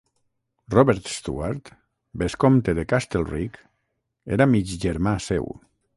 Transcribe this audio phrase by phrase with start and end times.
[0.75, 1.69] Robert Stewart,
[2.23, 3.61] bescompte de Castlereagh,
[4.39, 5.55] era mig germà seu.